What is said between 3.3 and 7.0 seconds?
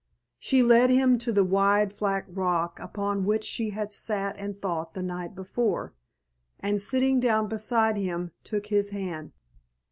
she had sat and thought the night before, and